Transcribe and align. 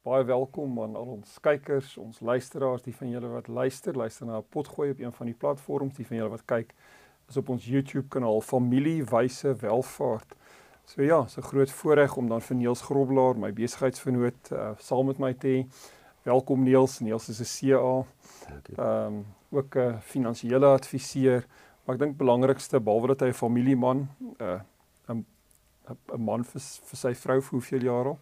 Baie 0.00 0.24
welkom 0.24 0.78
aan 0.80 0.94
al 0.96 1.10
ons 1.12 1.32
kykers, 1.44 1.90
ons 2.00 2.22
luisteraars, 2.24 2.80
die 2.86 2.94
van 2.96 3.10
julle 3.12 3.28
wat 3.34 3.50
luister, 3.52 3.92
luister 3.92 4.24
na 4.24 4.38
'n 4.38 4.46
potgooi 4.48 4.90
op 4.90 4.98
een 4.98 5.12
van 5.12 5.26
die 5.26 5.34
platforms, 5.34 5.96
die 5.96 6.06
van 6.06 6.16
julle 6.16 6.30
wat 6.30 6.44
kyk 6.44 6.72
is 7.28 7.36
op 7.36 7.48
ons 7.48 7.66
YouTube 7.66 8.08
kanaal 8.08 8.40
Familie 8.40 9.04
Wyse 9.04 9.54
Welvaart. 9.54 10.32
So 10.84 11.02
ja, 11.02 11.26
so 11.26 11.42
groot 11.42 11.70
voorreg 11.70 12.16
om 12.16 12.28
dan 12.28 12.40
vir 12.40 12.56
Niels 12.56 12.80
Groblaar, 12.80 13.36
my 13.36 13.52
besigheidsvernoot, 13.52 14.50
uh, 14.52 14.70
saam 14.78 15.06
met 15.06 15.18
my 15.18 15.32
te 15.34 15.48
hê. 15.48 15.66
Welkom 16.22 16.62
Niels, 16.62 17.00
Niels 17.00 17.28
is 17.28 17.40
'n 17.40 17.68
CA. 17.68 18.04
Ehm 18.76 19.06
um, 19.06 19.26
ook 19.50 19.76
'n 19.76 20.00
finansiële 20.00 20.66
adviseur, 20.66 21.46
maar 21.84 21.94
ek 21.94 22.00
dink 22.00 22.16
belangrikste 22.16 22.80
behalwe 22.80 23.06
dat 23.06 23.20
hy 23.20 23.28
'n 23.28 23.32
familieman, 23.32 24.08
'n 24.18 24.42
uh, 24.42 24.60
'n 25.08 25.26
'n 26.12 26.24
man 26.24 26.44
vir 26.44 26.60
vir 26.60 26.96
sy 26.96 27.14
vrou 27.14 27.40
vir 27.40 27.50
hoeveel 27.50 27.82
jaar 27.82 28.06
al? 28.06 28.18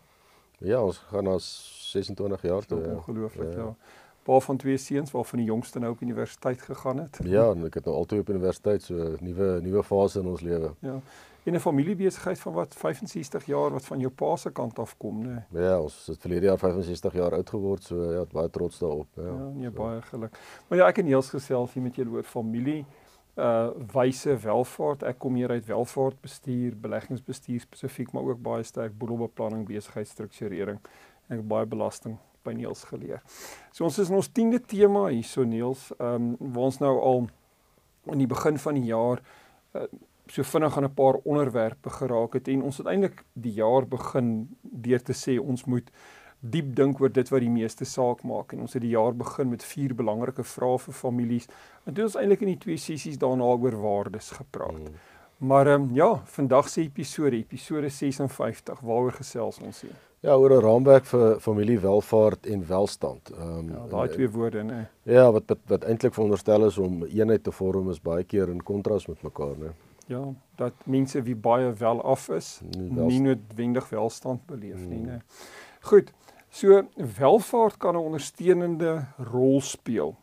Ja, 0.58 0.82
ons 0.82 0.98
gaan 0.98 1.24
na 1.24 1.36
26 1.38 2.42
jaar 2.42 2.66
toe. 2.66 2.80
Ja. 2.80 2.94
Ongelooflik, 2.94 3.52
ja. 3.52 3.58
ja. 3.58 3.74
Paar 4.22 4.40
van 4.40 4.56
twee 4.56 4.76
seuns 4.76 5.10
waarvan 5.10 5.38
die 5.38 5.48
jongste 5.48 5.78
nou 5.78 5.92
op 5.92 6.00
universiteit 6.00 6.62
gegaan 6.62 6.98
het. 6.98 7.18
Ja, 7.24 7.50
en 7.50 7.64
ek 7.64 7.78
het 7.80 7.86
nou 7.88 7.96
altyd 7.96 8.20
op 8.20 8.28
universiteit 8.34 8.82
so 8.82 8.94
'n 8.94 9.16
nuwe 9.24 9.60
nuwe 9.62 9.82
fase 9.82 10.20
in 10.20 10.26
ons 10.26 10.40
lewe. 10.40 10.74
Ja. 10.78 11.00
En 11.42 11.54
'n 11.54 11.60
familiebesigheid 11.60 12.40
van 12.40 12.52
wat 12.52 12.74
65 12.74 13.46
jaar 13.46 13.70
wat 13.70 13.84
van 13.84 13.98
jou 13.98 14.12
pa 14.12 14.36
se 14.36 14.50
kant 14.50 14.78
af 14.78 14.96
kom, 14.96 15.22
né? 15.22 15.46
Nee. 15.48 15.62
Ja, 15.62 15.80
ons 15.80 16.06
het 16.06 16.20
verlede 16.20 16.46
jaar 16.46 16.58
65 16.58 17.12
jaar 17.12 17.32
oud 17.32 17.48
geword, 17.48 17.82
so 17.82 18.12
ja, 18.12 18.24
baie 18.32 18.50
trots 18.50 18.78
daarop, 18.78 19.06
ja. 19.14 19.22
Ja, 19.22 19.50
nee, 19.54 19.70
so. 19.70 19.82
baie 19.82 20.02
geluk. 20.02 20.38
Maar 20.68 20.78
ja, 20.78 20.86
ek 20.86 20.98
en 20.98 21.04
Niels 21.04 21.28
gesels 21.28 21.72
hier 21.72 21.82
met 21.82 21.94
julle 21.94 22.10
oor 22.10 22.22
familie 22.22 22.84
uh 23.38 23.70
wyse 23.94 24.34
welvaart. 24.42 25.04
Ek 25.06 25.18
kom 25.22 25.36
hier 25.38 25.50
uit 25.54 25.66
welvaartbestuur, 25.66 26.74
beleggingsbestuur 26.82 27.60
spesifiek, 27.60 28.12
maar 28.12 28.26
ook 28.26 28.42
baie 28.42 28.64
sterk 28.66 28.96
boedelbeplanning, 28.98 29.66
besigheidstrukturering 29.68 30.80
en 31.28 31.46
baie 31.46 31.66
belasting 31.66 32.18
by 32.42 32.52
Niels 32.56 32.84
geleer. 32.90 33.22
So 33.72 33.86
ons 33.86 33.98
is 33.98 34.10
in 34.10 34.18
ons 34.18 34.30
10de 34.34 34.60
tema 34.66 35.08
hierso 35.12 35.44
Niels, 35.46 35.90
ehm 35.98 36.32
um, 36.32 36.52
waar 36.54 36.70
ons 36.70 36.80
nou 36.82 36.94
al 36.98 37.26
in 38.12 38.22
die 38.22 38.30
begin 38.30 38.58
van 38.58 38.78
die 38.78 38.88
jaar 38.88 39.22
uh, 39.76 39.86
so 40.28 40.44
vinnig 40.44 40.76
aan 40.76 40.84
'n 40.84 40.94
paar 40.94 41.20
onderwerpe 41.24 41.90
geraak 41.90 42.34
het 42.34 42.48
en 42.48 42.62
ons 42.62 42.78
het 42.78 42.86
eintlik 42.86 43.24
die 43.32 43.52
jaar 43.52 43.86
begin 43.86 44.48
deur 44.62 45.02
te 45.02 45.12
sê 45.12 45.38
ons 45.40 45.64
moet 45.64 45.90
diep 46.40 46.74
dink 46.76 47.00
oor 47.00 47.10
dit 47.10 47.28
wat 47.28 47.40
die 47.42 47.50
meeste 47.50 47.84
saak 47.84 48.22
maak 48.22 48.52
en 48.52 48.60
ons 48.60 48.72
het 48.72 48.82
die 48.82 48.94
jaar 48.94 49.14
begin 49.14 49.50
met 49.50 49.64
vier 49.64 49.94
belangrike 49.94 50.44
vrae 50.46 50.78
vir 50.78 50.94
families 50.94 51.48
en 51.84 51.94
dit 51.94 52.04
is 52.04 52.16
eintlik 52.16 52.44
in 52.46 52.52
die 52.52 52.60
twee 52.64 52.78
sessies 52.78 53.18
daarna 53.18 53.44
oor 53.44 53.78
waardes 53.82 54.30
gepraat. 54.38 54.88
Hmm. 54.88 54.98
Maar 55.38 55.66
ehm 55.66 55.82
um, 55.82 55.94
ja, 55.94 56.22
vandag 56.24 56.68
se 56.68 56.80
episode, 56.80 57.36
episode 57.36 57.88
56, 57.88 58.80
waaroor 58.80 59.12
gesels 59.12 59.58
ons 59.62 59.80
hier? 59.80 59.94
Ja, 60.20 60.34
oor 60.34 60.50
'n 60.50 60.62
raamwerk 60.62 61.04
vir 61.06 61.40
familiewelvaart 61.40 62.46
en 62.46 62.66
welstand. 62.66 63.30
Ehm 63.30 63.58
um, 63.58 63.68
ja, 63.70 63.86
daai 63.86 64.08
twee 64.08 64.30
woorde, 64.30 64.62
né? 64.62 64.88
Ja, 65.02 65.32
wat 65.32 65.42
wat, 65.46 65.58
wat 65.66 65.84
eintlik 65.84 66.14
veronderstel 66.14 66.66
is 66.66 66.78
om 66.78 67.04
eenheid 67.04 67.44
te 67.44 67.52
vorm 67.52 67.90
is 67.90 68.00
baie 68.00 68.24
keer 68.24 68.48
in 68.48 68.62
kontras 68.62 69.06
met 69.06 69.22
mekaar, 69.22 69.56
né? 69.58 69.70
Ja, 70.06 70.34
dat 70.56 70.72
mense 70.84 71.22
wie 71.22 71.36
baie 71.36 71.72
wel 71.72 72.02
af 72.02 72.28
is, 72.28 72.60
nie, 72.76 72.90
nie 72.90 73.20
noodwendig 73.20 73.88
welstand 73.88 74.46
beleef 74.46 74.86
nie, 74.86 74.98
hmm. 74.98 75.06
né? 75.06 75.20
Goed. 75.80 76.12
So 76.50 76.82
welvaart 76.96 77.76
kan 77.76 77.94
'n 77.94 77.98
ondersteunende 77.98 79.04
rol 79.16 79.60
speel 79.60 80.16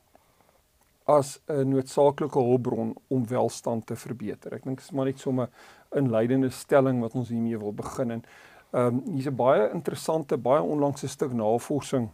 as 1.06 1.40
'n 1.48 1.70
noodsaaklike 1.70 2.40
hulpbron 2.40 2.96
om 3.08 3.28
welstand 3.28 3.86
te 3.86 3.96
verbeter. 3.96 4.54
Ek 4.54 4.64
dink 4.64 4.78
dit 4.78 4.86
is 4.86 4.92
maar 4.92 5.06
net 5.06 5.20
so 5.20 5.32
'n 5.32 5.48
inleidende 5.92 6.50
stelling 6.50 7.00
wat 7.02 7.14
ons 7.14 7.30
hiermee 7.30 7.58
wil 7.58 7.74
begin 7.74 8.12
en 8.12 8.24
ehm 8.72 8.86
um, 8.86 9.14
hier's 9.14 9.28
'n 9.28 9.36
baie 9.36 9.72
interessante, 9.72 10.38
baie 10.38 10.62
onlangse 10.62 11.08
stuk 11.08 11.34
navorsing. 11.34 12.10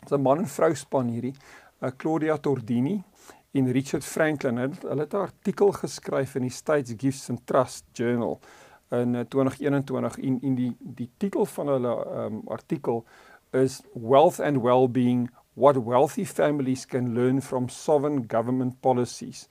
Dit's 0.00 0.12
'n 0.12 0.22
man 0.22 0.38
en 0.38 0.46
vrou 0.46 0.74
span 0.74 1.08
hierdie, 1.08 1.34
uh, 1.82 1.90
Claudia 1.96 2.36
Tordini 2.36 3.02
en 3.52 3.72
Richard 3.72 4.04
Franklin. 4.04 4.56
Hulle 4.56 5.00
het 5.00 5.14
'n 5.14 5.16
artikel 5.16 5.72
geskryf 5.72 6.34
in 6.34 6.42
die 6.42 6.50
States 6.50 6.94
Gifts 6.96 7.30
and 7.30 7.46
Trust 7.46 7.84
Journal 7.92 8.40
in 8.90 9.26
2021 9.28 10.18
en 10.18 10.38
in 10.42 10.54
die 10.54 10.76
die 10.78 11.10
titel 11.18 11.46
van 11.46 11.68
hulle 11.68 11.94
um, 12.06 12.42
artikel 12.46 13.04
is 13.50 13.82
Wealth 13.94 14.40
and 14.40 14.62
Well-being 14.62 15.28
what 15.54 15.76
wealthy 15.76 16.24
families 16.24 16.86
can 16.86 17.14
learn 17.14 17.40
from 17.40 17.68
sovereign 17.68 18.26
government 18.28 18.80
policies 18.80 19.48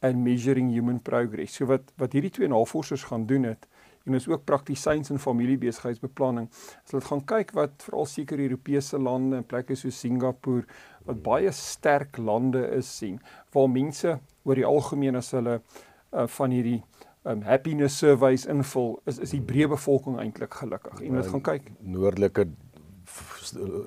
and 0.00 0.24
measuring 0.24 0.70
human 0.70 1.00
progress. 1.00 1.56
So 1.58 1.66
wat 1.66 1.92
wat 2.00 2.14
hierdie 2.16 2.32
twee 2.32 2.48
navorsers 2.48 3.04
gaan 3.10 3.26
doen 3.26 3.48
het 3.50 3.66
en 4.08 4.16
is 4.16 4.28
ook 4.28 4.46
praktisyns 4.48 5.10
in 5.10 5.20
familiebesigheidsbeplanning. 5.20 6.48
So 6.84 6.96
hulle 6.96 7.08
gaan 7.08 7.24
kyk 7.34 7.52
wat 7.58 7.84
veral 7.84 8.08
seker 8.08 8.40
Europese 8.40 8.98
lande 8.98 9.36
en 9.36 9.46
plekke 9.46 9.76
soos 9.76 9.98
Singapore 10.00 10.64
wat 11.04 11.20
baie 11.26 11.52
sterk 11.52 12.16
lande 12.16 12.62
is 12.78 12.88
sien 12.96 13.20
waar 13.52 13.68
mense 13.68 14.16
oor 14.44 14.56
die 14.56 14.66
algemeen 14.66 15.20
as 15.20 15.34
hulle 15.36 15.58
uh, 15.58 16.26
van 16.38 16.54
hierdie 16.54 16.80
um, 17.24 17.42
happiness 17.42 17.98
surveys 17.98 18.46
invul 18.46 19.00
is 19.06 19.18
is 19.18 19.30
die 19.30 19.42
breë 19.42 19.68
bevolking 19.68 20.18
eintlik 20.22 20.54
gelukkig. 20.54 21.00
En 21.00 21.22
ons 21.22 21.32
gaan 21.34 21.46
kyk 21.52 21.70
noordelike 21.80 22.48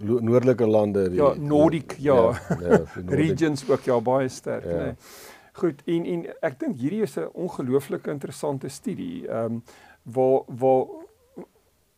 noordelike 0.03 0.67
lande 0.67 1.09
die 1.09 1.21
Ja, 1.21 1.33
Nordic 1.39 1.95
ja. 1.99 2.15
ja, 2.49 2.59
ja 2.59 2.81
regions 3.21 3.63
ook 3.69 3.87
ja 3.87 3.99
baie 4.01 4.29
sterk, 4.29 4.65
ja. 4.65 4.83
nee. 4.83 4.95
Goed, 5.53 5.83
en 5.85 6.05
en 6.09 6.25
ek 6.41 6.59
dink 6.59 6.79
hierdie 6.81 7.03
is 7.05 7.17
'n 7.17 7.29
ongelooflike 7.33 8.11
interessante 8.11 8.69
studie. 8.69 9.27
Ehm 9.27 9.45
um, 9.45 9.63
waar 10.03 10.41
waar 10.47 10.85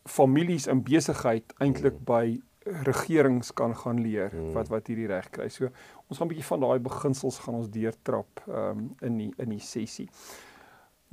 families 0.03 0.67
in 0.67 0.83
besigheid 0.83 1.53
eintlik 1.57 1.97
mm. 1.99 2.05
by 2.05 2.41
regerings 2.65 3.53
kan 3.53 3.75
gaan 3.75 4.01
leer 4.01 4.29
mm. 4.33 4.51
wat 4.53 4.67
wat 4.67 4.87
hierdie 4.87 5.07
reg 5.07 5.29
kry. 5.29 5.49
So 5.49 5.69
ons 6.07 6.17
gaan 6.17 6.27
'n 6.27 6.33
bietjie 6.33 6.49
van 6.51 6.59
daai 6.59 6.79
beginsels 6.79 7.39
gaan 7.39 7.55
ons 7.55 7.69
deurtrap 7.69 8.43
ehm 8.47 8.77
um, 8.77 8.95
in 9.01 9.17
die 9.17 9.33
in 9.37 9.49
die 9.49 9.63
sessie. 9.63 10.09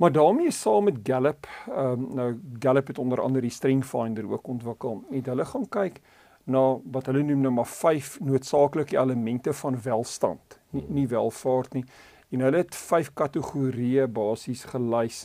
Maar 0.03 0.11
daarmee 0.11 0.51
saam 0.51 0.83
met 0.83 0.97
Gallup, 1.03 1.47
ehm 1.69 1.91
um, 1.91 2.07
nou 2.15 2.39
Gallup 2.59 2.87
het 2.87 2.97
onder 2.97 3.21
andere 3.21 3.41
die 3.41 3.49
Strength 3.49 3.85
Finder 3.85 4.31
ook 4.31 4.47
ontwikkel. 4.47 5.03
En 5.11 5.23
hulle 5.23 5.45
gaan 5.45 5.69
kyk 5.69 6.01
na 6.43 6.79
wat 6.91 7.05
hulle 7.05 7.21
noem 7.23 7.39
nou 7.39 7.53
maar 7.53 7.69
vyf 7.71 8.19
noodsaaklike 8.19 8.97
elemente 8.99 9.53
van 9.53 9.81
welstand, 9.81 10.59
nie 10.69 10.83
nie 10.89 11.07
welvaart 11.07 11.73
nie. 11.73 11.85
En 12.29 12.43
hulle 12.43 12.57
het 12.65 12.75
vyf 12.75 13.13
kategorieë 13.13 14.07
basies 14.07 14.65
gelys 14.73 15.23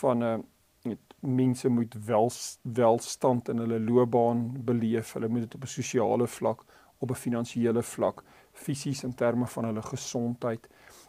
van 0.00 0.18
'n 0.18 0.22
uh, 0.22 0.34
eh, 0.90 0.98
mense 1.20 1.68
moet 1.68 1.94
wel 2.06 2.30
welstand 2.62 3.48
in 3.48 3.58
hulle 3.58 3.80
loopbaan 3.80 4.64
beleef. 4.64 5.12
Hulle 5.12 5.28
moet 5.28 5.40
dit 5.40 5.54
op 5.54 5.62
'n 5.62 5.66
sosiale 5.78 6.26
vlak, 6.26 6.64
op 6.98 7.10
'n 7.10 7.14
finansiële 7.14 7.82
vlak, 7.82 8.24
fisies 8.52 9.04
in 9.04 9.14
terme 9.14 9.46
van 9.46 9.64
hulle 9.64 9.82
gesondheid 9.82 10.68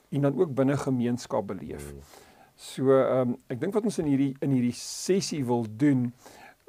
en 0.10 0.22
dan 0.22 0.40
ook 0.40 0.54
binne 0.54 0.78
gemeenskap 0.78 1.48
beleef. 1.48 1.90
Hmm. 1.90 2.30
So 2.62 2.94
ehm 2.94 3.34
um, 3.34 3.38
ek 3.50 3.60
dink 3.62 3.74
wat 3.74 3.88
ons 3.90 3.98
in 4.04 4.10
hierdie 4.12 4.34
in 4.46 4.54
hierdie 4.54 4.76
sessie 4.78 5.42
wil 5.46 5.66
doen 5.66 6.12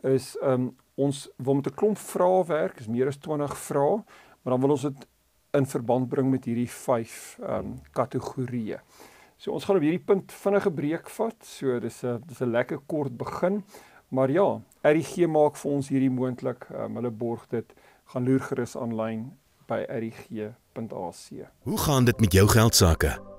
is 0.08 0.32
ehm 0.41 0.53
um, 0.53 0.69
ons 0.97 1.25
wil 1.36 1.58
met 1.58 1.69
'n 1.69 1.75
klomp 1.75 1.98
vrae 1.98 2.44
werk, 2.48 2.80
is 2.80 2.88
meer 2.88 3.08
as 3.08 3.19
20 3.19 3.56
vrae, 3.56 4.05
maar 4.43 4.55
dan 4.55 4.61
wil 4.61 4.75
ons 4.76 4.82
dit 4.82 5.06
in 5.52 5.66
verband 5.66 6.08
bring 6.08 6.31
met 6.31 6.44
hierdie 6.44 6.69
5 6.69 7.38
ehm 7.40 7.58
um, 7.58 7.81
kategorieë. 7.93 8.81
So 9.37 9.52
ons 9.52 9.64
gaan 9.64 9.76
op 9.76 9.82
hierdie 9.82 10.06
punt 10.06 10.32
vinnige 10.32 10.70
breek 10.70 11.11
vat. 11.11 11.37
So 11.44 11.78
dis 11.81 12.05
'n 12.05 12.22
dis 12.26 12.40
'n 12.40 12.50
lekker 12.50 12.78
kort 12.87 13.16
begin. 13.16 13.64
Maar 14.08 14.31
ja, 14.31 14.61
RIG 14.82 15.26
maak 15.26 15.56
vir 15.56 15.72
ons 15.72 15.88
hierdie 15.88 16.11
moontlik. 16.11 16.69
Um, 16.70 16.96
hulle 16.96 17.11
borg 17.11 17.49
dit. 17.49 17.75
Gaan 18.05 18.25
loer 18.25 18.40
gerus 18.40 18.76
aanlyn 18.76 19.32
by 19.66 19.84
rig.ac. 19.88 21.49
Hoe 21.62 21.78
gaan 21.78 22.05
dit 22.05 22.20
met 22.20 22.32
jou 22.32 22.49
geld 22.49 22.75
sake? 22.75 23.31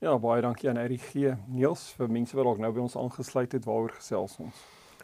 Ja, 0.00 0.14
baie 0.16 0.40
dankie 0.40 0.70
aan 0.70 0.78
RUG. 0.80 1.10
Niels, 1.52 1.82
vir 1.98 2.08
mense 2.08 2.36
wat 2.38 2.46
dalk 2.48 2.60
nou 2.64 2.70
by 2.72 2.80
ons 2.80 2.94
aangesluit 2.96 3.52
het, 3.52 3.66
waaroor 3.68 3.90
gesels 3.98 4.38
ons? 4.40 4.60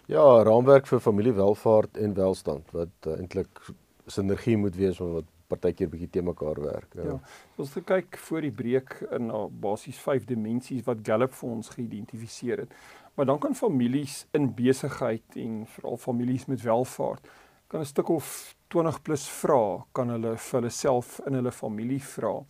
Ja, 0.09 0.23
raamwerk 0.47 0.87
vir 0.89 1.03
familiewelvaart 1.05 1.99
en 2.01 2.15
welstand 2.17 2.71
wat 2.73 3.09
uh, 3.11 3.19
eintlik 3.19 3.61
sinergie 4.09 4.55
moet 4.57 4.79
wees 4.79 4.97
van 4.97 5.11
wat 5.19 5.29
partykeer 5.53 5.91
bietjie 5.93 6.09
te 6.15 6.23
mekaar 6.25 6.63
werk. 6.65 6.97
Ja. 6.97 7.11
ja. 7.11 7.17
Ons 7.61 7.75
het 7.75 7.83
gekyk 7.83 8.17
voor 8.25 8.47
die 8.47 8.53
breek 8.63 8.97
in 9.11 9.29
na 9.29 9.43
basies 9.67 9.99
5 10.01 10.25
dimensies 10.31 10.87
wat 10.89 11.05
Gallup 11.05 11.37
vir 11.43 11.53
ons 11.59 11.69
geïdentifiseer 11.75 12.65
het. 12.65 12.73
Maar 13.21 13.29
dan 13.35 13.43
kan 13.45 13.59
families 13.59 14.23
in 14.33 14.49
besigheid 14.57 15.37
en 15.45 15.61
veral 15.75 16.01
families 16.01 16.49
met 16.49 16.65
welvaart 16.65 17.29
kan 17.69 17.85
'n 17.85 17.93
stuk 17.93 18.09
of 18.09 18.55
20 18.73 19.03
plus 19.03 19.29
vra 19.29 19.85
kan 19.93 20.09
hulle 20.09 20.37
vir 20.37 20.61
hulle 20.61 20.73
self 20.73 21.21
in 21.27 21.35
hulle 21.35 21.53
familie 21.53 22.03
vra. 22.03 22.41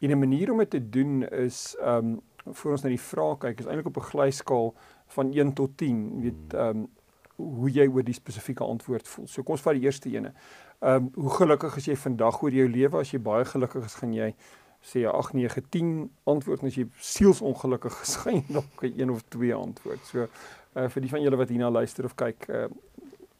En 0.00 0.10
'n 0.10 0.18
manier 0.18 0.50
om 0.52 0.58
dit 0.58 0.70
te 0.70 0.88
doen 0.88 1.28
is 1.28 1.76
ehm 1.80 1.96
um, 1.96 2.20
voor 2.54 2.70
ons 2.70 2.82
na 2.82 2.88
die 2.88 3.00
vrae 3.00 3.38
kyk 3.38 3.58
is 3.58 3.66
eintlik 3.66 3.86
op 3.86 3.96
'n 3.96 4.10
glyskaal 4.10 4.74
van 5.06 5.32
1 5.32 5.52
tot 5.52 5.76
10, 5.76 6.20
weet 6.20 6.54
ehm 6.54 6.76
um, 6.76 6.88
hoe 7.36 7.70
jy 7.70 7.86
oor 7.88 8.04
die 8.04 8.14
spesifieke 8.14 8.64
antwoord 8.64 9.08
voel. 9.08 9.26
So 9.26 9.42
kom 9.42 9.52
ons 9.52 9.62
vat 9.62 9.74
die 9.74 9.82
eerste 9.82 10.10
ene. 10.10 10.32
Ehm 10.80 10.94
um, 10.94 11.10
hoe 11.14 11.30
gelukkig 11.30 11.76
is 11.76 11.86
jy 11.86 11.96
vandag 11.96 12.42
oor 12.42 12.50
jou 12.52 12.68
lewe? 12.68 12.98
As 12.98 13.10
jy 13.10 13.20
baie 13.20 13.44
gelukkig 13.44 13.84
is, 13.84 13.94
gaan 13.94 14.12
jy 14.12 14.34
sê 14.80 15.06
8 15.08 15.32
9 15.32 15.62
10 15.68 16.10
antwoord 16.24 16.60
en 16.62 16.66
as 16.66 16.76
jy 16.78 16.86
sielsongelukkig 16.98 17.98
geskyn 18.02 18.44
dalk 18.48 18.82
'n 18.82 19.00
een 19.00 19.10
of 19.10 19.22
twee 19.28 19.54
antwoord. 19.54 20.04
So 20.06 20.28
uh, 20.76 20.88
vir 20.88 21.02
die 21.02 21.10
van 21.10 21.22
julle 21.22 21.36
wat 21.36 21.48
hierna 21.48 21.70
luister 21.70 22.04
of 22.04 22.14
kyk, 22.14 22.48
uh, 22.48 22.68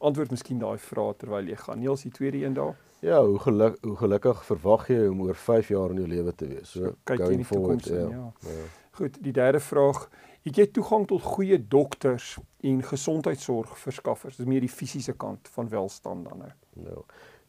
antwoord 0.06 0.32
miskien 0.34 0.60
daai 0.62 0.78
vrae 0.78 1.14
terwyl 1.20 1.48
jy 1.50 1.58
gaan. 1.60 1.82
Niels, 1.82 2.04
die 2.06 2.14
tweede 2.14 2.44
een 2.44 2.56
daar. 2.56 2.76
Ja, 3.04 3.20
hoe 3.24 3.38
geluk 3.38 3.76
hoe 3.84 3.96
gelukkig 3.96 4.44
verwag 4.48 4.88
jy 4.88 5.06
om 5.10 5.20
oor 5.26 5.36
5 5.36 5.68
jaar 5.74 5.92
in 5.92 6.00
jou 6.02 6.08
lewe 6.08 6.34
te 6.34 6.48
wees? 6.48 6.70
So, 6.72 6.94
kyk 7.04 7.20
jy 7.20 7.32
in 7.36 7.42
die 7.42 7.48
toekoms 7.48 7.90
ja, 7.92 8.06
ja. 8.10 8.30
ja. 8.48 8.68
Goed, 8.96 9.18
die 9.20 9.32
derde 9.36 9.60
vraag, 9.60 10.06
het 10.46 10.56
jy 10.56 10.66
toegang 10.72 11.04
tot 11.10 11.22
goeie 11.22 11.58
dokters 11.60 12.36
en 12.64 12.80
gesondheidsorg 12.82 13.74
verskaffers? 13.78 14.38
Dis 14.40 14.48
meer 14.48 14.64
die 14.64 14.72
fisiese 14.72 15.12
kant 15.12 15.50
van 15.52 15.68
welstand 15.68 16.24
dan 16.30 16.46
nou. 16.46 16.52
Nou. 16.86 17.02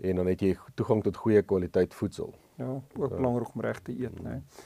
En 0.04 0.20
dan 0.20 0.28
het 0.34 0.44
jy 0.44 0.58
toegang 0.76 1.06
tot 1.06 1.22
goeie 1.24 1.42
kwaliteit 1.42 1.96
voedsel. 1.96 2.34
Ja, 2.60 2.74
ook 2.76 3.10
ja. 3.10 3.16
belangrik 3.16 3.54
om 3.56 3.64
reg 3.64 3.80
te 3.86 3.96
eet, 3.96 4.20
né? 4.20 4.30
Nee. 4.30 4.66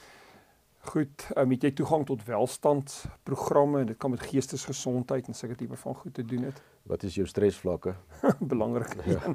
Goed, 0.91 1.27
um, 1.37 1.51
het 1.53 1.61
jy 1.67 1.71
toegang 1.77 2.07
tot 2.09 2.23
welstand 2.25 3.03
programme? 3.23 3.83
Dit 3.85 3.99
kan 4.01 4.09
met 4.09 4.23
geestesgesondheid 4.31 5.27
en 5.29 5.37
sulke 5.37 5.55
tipe 5.59 5.77
van 5.77 5.95
goed 5.95 6.13
te 6.17 6.25
doen 6.25 6.47
het. 6.49 6.61
Wat 6.89 7.03
is 7.03 7.15
jou 7.15 7.27
stresvlakke? 7.27 7.95
belangrik. 8.53 8.95
Ja. 9.05 9.33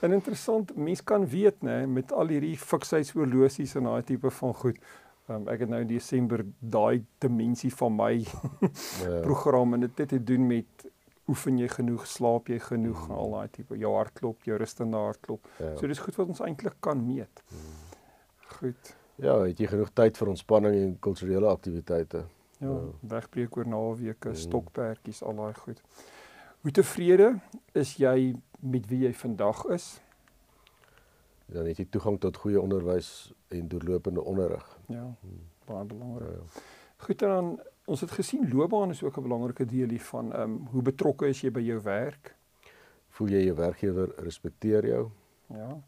En 0.00 0.12
interessant, 0.12 0.76
mense 0.76 1.04
kan 1.04 1.26
weet, 1.26 1.62
né, 1.62 1.86
met 1.86 2.12
al 2.12 2.34
hierdie 2.34 2.56
fiksheidsoorlosies 2.58 3.76
en 3.78 3.90
daai 3.90 4.02
tipe 4.02 4.30
van 4.40 4.54
goed. 4.54 4.78
Um, 5.28 5.44
ek 5.52 5.66
het 5.66 5.68
nou 5.68 5.82
in 5.84 5.90
Desember 5.90 6.44
daai 6.58 7.04
dimensie 7.20 7.70
van 7.76 7.92
my 7.92 8.14
ja. 8.22 9.18
program 9.24 9.76
en 9.76 9.84
dit 9.84 10.00
het 10.00 10.08
te 10.14 10.22
doen 10.24 10.46
met 10.48 10.86
oefen 11.28 11.58
jy 11.60 11.68
genoeg, 11.68 12.06
slaap 12.08 12.48
jy 12.48 12.56
genoeg, 12.64 13.02
mm. 13.04 13.18
al 13.20 13.34
daai 13.36 13.50
tipe 13.52 13.76
jou 13.76 13.92
hartklop, 13.92 14.46
jou 14.48 14.56
rustende 14.60 14.96
hartklop. 14.96 15.50
Ja. 15.60 15.74
So 15.76 15.90
dis 15.90 16.00
goed 16.00 16.16
wat 16.16 16.32
ons 16.32 16.40
eintlik 16.46 16.78
kan 16.84 17.02
meet. 17.04 17.42
Mm. 17.52 17.76
Goed. 18.54 18.94
Ja, 19.20 19.34
het 19.42 19.60
jy 19.60 19.68
genoeg 19.68 19.92
tyd 19.98 20.16
vir 20.16 20.32
ontspanning 20.32 20.78
en 20.78 20.94
kulturele 21.04 21.50
aktiwiteite? 21.50 22.24
Ja, 22.58 22.72
ja. 22.72 22.86
wegbreek 23.12 23.56
oor 23.58 23.68
naweke, 23.68 24.32
mm. 24.32 24.40
stokperdjies, 24.46 25.20
al 25.26 25.36
daai 25.42 25.54
goed. 25.60 25.82
Hoe 26.60 26.70
tevrede 26.70 27.38
is 27.72 27.96
jy 27.96 28.34
met 28.60 28.86
wie 28.90 29.04
jy 29.06 29.12
vandag 29.14 29.64
is? 29.74 30.00
Dan 31.46 31.66
het 31.66 31.78
jy 31.80 31.86
toegang 31.90 32.18
tot 32.20 32.36
goeie 32.36 32.60
onderwys 32.60 33.32
en 33.48 33.68
deurlopende 33.68 34.22
onderrig. 34.22 34.66
Ja, 34.86 35.06
mm. 35.06 35.44
baie 35.66 35.84
belangrik. 35.84 36.28
Ja, 36.28 36.34
ja. 36.34 36.66
Goed 36.96 37.18
dan 37.18 37.60
ons 37.84 38.00
het 38.00 38.10
gesien 38.10 38.48
loopbaan 38.52 38.90
is 38.90 39.02
ook 39.02 39.16
'n 39.18 39.22
belangrike 39.22 39.64
deel 39.64 39.88
hiervan. 39.88 40.32
Ehm 40.32 40.42
um, 40.42 40.66
hoe 40.70 40.82
betrokke 40.82 41.28
is 41.28 41.40
jy 41.40 41.50
by 41.50 41.60
jou 41.60 41.80
werk? 41.82 42.34
Voel 43.08 43.28
jy 43.28 43.44
jou 43.44 43.56
werkgewer 43.56 44.12
respekteer 44.16 44.86
jou? 44.86 45.10
Ja. 45.46 45.80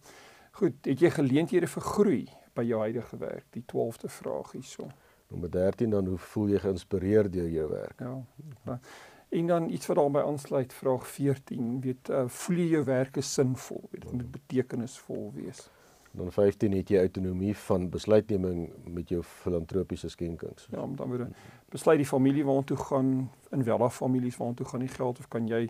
Goed, 0.51 0.75
het 0.85 1.01
jy 1.01 1.11
geleenthede 1.11 1.67
vir 1.67 1.83
groei? 1.83 2.29
by 2.55 2.67
jou 2.67 2.81
huidige 2.81 3.17
werk? 3.21 3.47
Die 3.55 3.65
12de 3.73 4.11
vraag 4.11 4.53
hierso. 4.53 4.89
Nommer 5.31 5.51
13 5.51 5.91
dan 5.91 6.07
hoe 6.07 6.19
voel 6.19 6.55
jy 6.55 6.61
geïnspireer 6.65 7.31
deur 7.31 7.51
jou 7.51 7.69
werk? 7.71 8.03
Ja. 8.03 8.79
En 9.31 9.47
dan 9.47 9.71
iets 9.71 9.87
wat 9.87 9.97
daarby 9.97 10.19
aansluit, 10.19 10.73
vraag 10.73 11.07
14, 11.09 11.81
weet 11.81 12.09
uh, 12.11 12.25
voel 12.27 12.57
jy 12.57 12.71
jou 12.75 12.85
werk 12.85 13.17
is 13.17 13.33
sinvol? 13.33 13.85
Weet 13.91 14.03
dit 14.03 14.13
moet 14.13 14.31
betekenisvol 14.31 15.31
wees. 15.35 15.69
Dan 16.11 16.33
15 16.33 16.73
het 16.75 16.89
jy 16.91 16.99
autonomie 16.99 17.55
van 17.57 17.87
besluitneming 17.91 18.65
met 18.91 19.09
jou 19.09 19.23
filantropiese 19.23 20.11
skenkings. 20.11 20.67
Ja, 20.73 20.83
dan 20.83 21.13
word 21.13 21.31
besluit 21.71 22.03
die 22.03 22.09
familie 22.09 22.45
waartoe 22.45 22.77
gaan 22.77 23.13
in 23.55 23.63
welle 23.65 23.91
families 23.91 24.37
waartoe 24.41 24.67
gaan 24.67 24.83
die 24.83 24.91
geld 24.91 25.23
of 25.23 25.29
kan 25.31 25.47
jy 25.47 25.69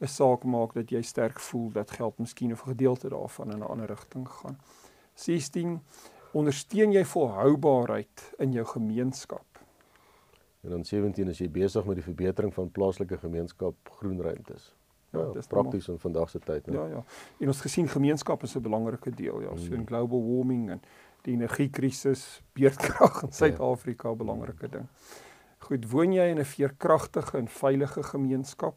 'n 0.00 0.06
saak 0.06 0.44
maak 0.44 0.74
dat 0.74 0.90
jy 0.90 1.02
sterk 1.02 1.40
voel 1.40 1.72
dat 1.72 1.90
geld 1.90 2.18
miskien 2.18 2.52
'n 2.52 2.56
gedeelte 2.56 3.08
daarvan 3.08 3.52
in 3.52 3.58
'n 3.58 3.70
ander 3.70 3.86
rigting 3.86 4.28
gaan. 4.28 4.58
16 5.14 5.80
ondersteun 6.32 6.92
jy 6.92 7.04
volhoubaarheid 7.04 8.32
in 8.38 8.52
jou 8.52 8.66
gemeenskap? 8.66 9.47
En 10.60 10.70
dan 10.70 10.84
17 10.84 11.28
is 11.28 11.38
jy 11.38 11.50
besig 11.50 11.84
met 11.84 11.94
die 12.00 12.04
verbetering 12.04 12.54
van 12.54 12.70
plaaslike 12.70 13.18
gemeenskap 13.18 13.92
groenruimtes. 14.00 14.74
Ja, 15.10 15.20
ja 15.20 15.32
dis 15.32 15.46
prakties 15.46 15.88
in 15.88 15.98
vandag 15.98 16.30
se 16.30 16.38
tyd, 16.38 16.66
né? 16.66 16.72
Ja, 16.72 16.86
ja. 16.86 17.04
En 17.38 17.46
ons 17.46 17.60
gesien 17.60 17.88
gemeenskap 17.88 18.42
is 18.42 18.56
'n 18.56 18.62
belangrike 18.62 19.10
deel, 19.10 19.40
ja, 19.40 19.56
so 19.56 19.72
in 19.72 19.80
mm. 19.80 19.86
global 19.86 20.22
warming 20.22 20.70
en 20.70 20.82
die 21.22 21.34
energiekrisis, 21.34 22.42
beerdkrag 22.52 23.22
in 23.22 23.28
ja. 23.28 23.34
Suid-Afrika 23.34 24.10
'n 24.10 24.16
belangrike 24.16 24.68
ding. 24.68 24.86
Goed, 25.58 25.90
woon 25.90 26.12
jy 26.12 26.28
in 26.28 26.38
'n 26.38 26.44
veerkragtige 26.44 27.38
en 27.38 27.48
veilige 27.48 28.02
gemeenskap? 28.02 28.76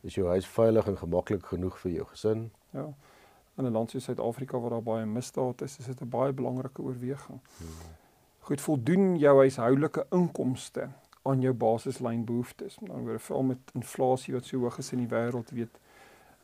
Is 0.00 0.14
jou 0.14 0.28
huis 0.28 0.46
veilig 0.46 0.86
en 0.86 0.96
gemaklik 0.96 1.46
genoeg 1.46 1.78
vir 1.78 1.90
jou 1.92 2.06
gesin? 2.06 2.50
Ja 2.70 2.94
in 3.56 3.64
'n 3.64 3.72
land 3.72 3.90
soos 3.90 4.04
Suid-Afrika 4.04 4.58
waar 4.58 4.70
daar 4.70 4.82
baie 4.82 5.06
misdaad 5.06 5.62
is, 5.62 5.78
is 5.78 5.86
dit 5.86 6.00
'n 6.00 6.08
baie 6.08 6.32
belangrike 6.32 6.82
oorweging. 6.82 7.40
Hmm. 7.56 7.68
Goed, 8.42 8.60
voldoen 8.60 9.16
jou 9.22 9.36
huishoudelike 9.38 10.06
inkomste 10.10 10.88
aan 11.22 11.40
jou 11.44 11.52
basislyn 11.54 12.24
behoeftes. 12.26 12.80
Dan 12.82 13.04
word 13.06 13.22
veral 13.22 13.44
met 13.52 13.70
inflasie 13.78 14.34
wat 14.34 14.48
so 14.48 14.58
hoog 14.64 14.80
is 14.82 14.90
in 14.96 15.04
die 15.04 15.10
wêreld, 15.12 15.52
weet 15.54 15.78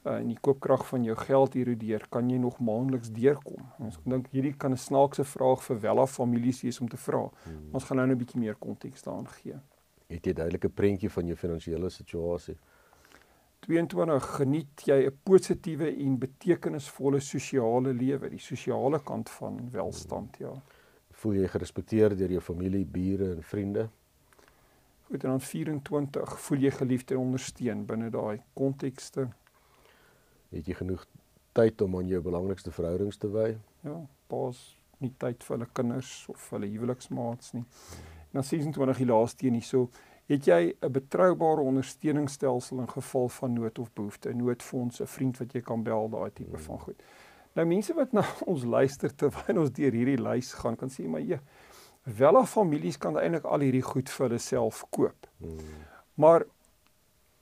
uh, 0.04 0.12
en 0.20 0.28
die 0.30 0.38
koopkrag 0.38 0.84
van 0.86 1.08
jou 1.08 1.16
geld 1.18 1.56
erodeer, 1.58 2.06
kan 2.14 2.30
jy 2.30 2.38
nog 2.38 2.60
maandeliks 2.62 3.10
deurkom. 3.16 3.66
Ons 3.82 3.98
dink 4.04 4.30
hierdie 4.30 4.54
kan 4.54 4.72
'n 4.72 4.78
snaakse 4.78 5.24
vraag 5.24 5.66
vir 5.66 5.80
wella 5.88 6.06
families 6.06 6.62
wees 6.62 6.80
om 6.80 6.88
te 6.88 6.96
vra. 6.96 7.26
Hmm. 7.44 7.68
Ons 7.72 7.84
gaan 7.84 7.96
nou 7.96 8.06
'n 8.06 8.18
bietjie 8.18 8.40
meer 8.40 8.54
konteks 8.54 9.02
daaraan 9.02 9.28
gee. 9.28 9.58
Het 10.06 10.26
jy 10.26 10.30
'n 10.30 10.34
duidelike 10.34 10.68
prentjie 10.68 11.10
van 11.10 11.26
jou 11.26 11.36
finansiële 11.36 11.90
situasie? 11.90 12.56
22 13.66 14.36
geniet 14.36 14.86
jy 14.86 15.06
'n 15.06 15.18
positiewe 15.22 15.96
en 15.96 16.18
betekenisvolle 16.18 17.20
sosiale 17.20 17.92
lewe, 17.92 18.30
die 18.30 18.38
sosiale 18.38 19.00
kant 19.02 19.30
van 19.30 19.70
welstand, 19.70 20.36
ja. 20.38 20.54
Voel 21.18 21.40
jy 21.40 21.48
gerespekteer 21.50 22.14
deur 22.16 22.30
jou 22.36 22.42
familie, 22.44 22.84
bure 22.86 23.32
en 23.34 23.42
vriende? 23.42 23.88
Goed, 25.08 25.24
en 25.24 25.30
dan 25.34 25.40
24, 25.40 26.34
voel 26.46 26.66
jy 26.66 26.70
geliefd 26.70 27.10
en 27.10 27.22
ondersteun 27.22 27.86
binne 27.88 28.10
daai 28.14 28.42
kontekste? 28.58 29.28
Het 30.52 30.68
jy 30.68 30.76
genoeg 30.78 31.06
tyd 31.58 31.80
om 31.82 31.96
aan 31.98 32.10
jou 32.12 32.20
belangrikste 32.22 32.70
verhoudings 32.70 33.18
te 33.18 33.30
wy? 33.32 33.48
Ja, 33.86 33.96
pas 34.30 34.60
nie 34.98 35.10
tyd 35.18 35.42
vir 35.46 35.56
hulle 35.56 35.70
kinders 35.72 36.12
of 36.30 36.50
hulle 36.54 36.70
huweliksmaats 36.70 37.54
nie. 37.56 37.64
En 38.28 38.40
dan 38.40 38.46
26 38.46 39.02
die 39.02 39.10
laaste 39.10 39.46
een 39.46 39.58
hierso, 39.58 39.88
Het 40.28 40.44
jy 40.44 40.76
'n 40.80 40.92
betroubare 40.92 41.60
ondersteuningsstelsel 41.60 42.78
in 42.78 42.88
geval 42.88 43.28
van 43.28 43.52
nood 43.52 43.78
of 43.78 43.92
behoefte, 43.92 44.28
'n 44.28 44.36
noodfonds, 44.36 45.00
'n 45.00 45.06
vriend 45.06 45.38
wat 45.38 45.52
jy 45.52 45.60
kan 45.60 45.82
bel, 45.82 46.08
daai 46.08 46.30
tipe 46.32 46.56
hmm. 46.56 46.64
van 46.64 46.78
goed. 46.78 47.02
Nou 47.58 47.66
mense 47.66 47.94
wat 47.98 48.12
na 48.14 48.22
ons 48.50 48.62
luister 48.64 49.14
terwyl 49.18 49.64
ons 49.64 49.74
deur 49.74 49.94
hierdie 49.94 50.20
lys 50.22 50.52
gaan, 50.60 50.78
kan 50.78 50.92
sê 50.92 51.08
maar 51.10 51.24
ja, 51.26 51.40
welle 52.18 52.44
families 52.46 53.00
kan 53.02 53.18
eintlik 53.18 53.48
al 53.48 53.66
hierdie 53.66 53.84
goed 53.84 54.10
vir 54.14 54.28
hulle 54.28 54.40
self 54.42 54.84
koop. 54.94 55.26
Hmm. 55.42 55.74
Maar 56.18 56.46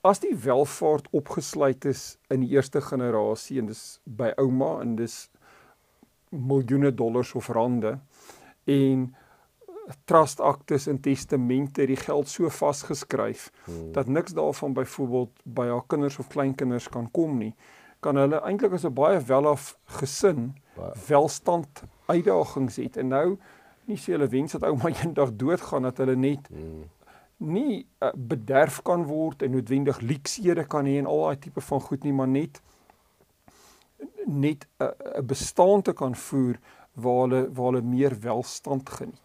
as 0.06 0.22
die 0.22 0.32
welvaart 0.38 1.10
opgesluit 1.16 1.84
is 1.90 2.16
in 2.32 2.44
die 2.44 2.54
eerste 2.54 2.80
generasie 2.80 3.60
en 3.60 3.70
dis 3.70 3.84
by 4.04 4.32
ouma 4.40 4.76
en 4.82 4.96
dis 4.98 5.26
miljoene 6.30 6.92
dollars 6.94 7.32
of 7.38 7.48
rande 7.54 7.96
en 8.70 9.06
trust 10.10 10.40
aktes 10.42 10.88
en 10.90 10.98
testamente 11.02 11.86
die 11.86 11.98
geld 11.98 12.30
so 12.30 12.50
vasgeskryf 12.50 13.50
hmm. 13.66 13.90
dat 13.94 14.10
niks 14.10 14.34
daarvan 14.34 14.74
byvoorbeeld 14.74 15.42
by 15.58 15.68
haar 15.70 15.84
kinders 15.86 16.18
of 16.22 16.30
kleinkinders 16.30 16.88
kan 16.90 17.10
kom 17.14 17.38
nie 17.42 17.52
kan 18.06 18.22
hulle 18.22 18.40
eintlik 18.46 18.78
as 18.78 18.86
'n 18.86 18.94
baie 18.94 19.20
welaf 19.32 19.74
gesin 19.98 20.54
welstand 21.08 21.82
uitdagings 22.06 22.76
het 22.76 22.96
en 23.02 23.08
nou 23.14 23.28
nie 23.86 23.98
sê 23.98 24.14
hulle 24.14 24.28
wens 24.30 24.54
dat 24.56 24.66
ouma 24.66 24.90
eendag 25.02 25.34
doodgaan 25.38 25.88
dat 25.88 25.98
hulle 26.02 26.16
net 26.16 26.48
hmm. 26.50 26.84
nie 27.38 27.86
uh, 28.02 28.12
bederf 28.14 28.80
kan 28.86 29.04
word 29.10 29.42
en 29.42 29.54
noodwendig 29.56 30.00
leksede 30.00 30.66
kan 30.66 30.88
hê 30.88 30.98
en 31.00 31.10
al 31.10 31.26
daai 31.26 31.42
tipe 31.46 31.60
van 31.60 31.82
goed 31.88 32.06
nie, 32.06 32.14
maar 32.16 32.30
net 32.30 32.62
net 34.26 34.66
'n 34.66 34.84
uh, 34.84 35.20
'n 35.20 35.26
bestaan 35.26 35.82
te 35.82 35.92
kan 35.92 36.14
voer 36.14 36.58
waar 36.94 37.20
hulle 37.26 37.42
waar 37.52 37.72
hulle 37.72 37.82
meer 37.82 38.14
welstand 38.20 38.88
geniet. 38.88 39.22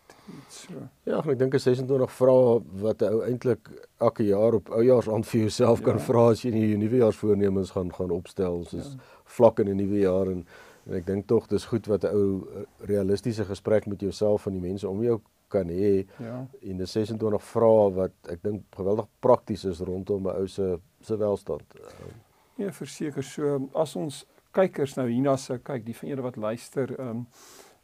So. 0.50 0.74
Ja, 1.04 1.20
ek 1.20 1.40
dink 1.40 1.56
as 1.56 1.64
26 1.64 2.12
vrae 2.12 2.62
wat 2.82 3.02
'n 3.02 3.14
ou 3.14 3.22
eintlik 3.26 3.70
elke 4.00 4.24
jaar 4.24 4.54
op 4.54 4.70
oujaars 4.70 5.10
aan 5.10 5.24
vir 5.24 5.42
jouself 5.42 5.80
ja. 5.80 5.86
kan 5.86 6.00
vra 6.00 6.30
as 6.32 6.44
jy 6.44 6.52
nie 6.52 6.70
jou 6.70 6.78
nuwejaarsvoornemens 6.78 7.72
gaan 7.72 7.94
gaan 7.94 8.12
opstel 8.12 8.64
soos 8.66 8.94
ja. 8.94 9.00
vlak 9.26 9.60
in 9.60 9.70
'n 9.70 9.78
nuwe 9.78 10.00
jaar 10.00 10.28
en 10.28 10.46
en 10.88 10.96
ek 10.98 11.06
dink 11.06 11.28
tog 11.28 11.48
dis 11.48 11.66
goed 11.66 11.88
wat 11.88 12.04
'n 12.04 12.16
ou 12.16 12.48
realistiese 12.80 13.46
gesprek 13.46 13.88
met 13.88 14.02
jouself 14.02 14.48
en 14.48 14.54
die 14.54 14.68
mense 14.70 14.90
om 14.90 15.04
jou 15.04 15.22
kan 15.48 15.68
hê. 15.68 16.06
Ja. 16.18 16.48
En 16.62 16.78
die 16.78 16.86
26 16.86 17.44
vrae 17.44 17.92
wat 17.94 18.14
ek 18.32 18.44
dink 18.44 18.64
geweldig 18.76 19.08
prakties 19.20 19.66
is 19.66 19.80
rondom 19.80 20.28
'n 20.28 20.36
ou 20.36 20.48
se 20.48 20.80
se 21.02 21.18
welstand. 21.18 21.64
Ja, 22.56 22.72
verseker 22.72 23.24
so 23.24 23.70
as 23.74 23.96
ons 23.96 24.26
kykers 24.52 24.96
nou 24.96 25.08
hierna 25.10 25.38
se 25.38 25.58
kyk, 25.58 25.86
die 25.86 25.96
van 25.96 26.10
julle 26.10 26.22
wat 26.22 26.36
luister, 26.36 27.00
ehm 27.00 27.10
um, 27.10 27.28